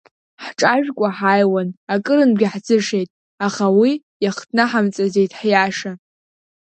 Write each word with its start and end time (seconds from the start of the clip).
Ҳҿажәкуа 0.45 1.09
ҳааиуан, 1.17 1.69
акырынтәгьы 1.93 2.47
ҳӡышеит, 2.53 3.09
аха 3.45 3.65
уи 3.79 3.91
иахҭнаҳамҵаӡеит 4.23 5.31
ҳиаша. 5.39 5.91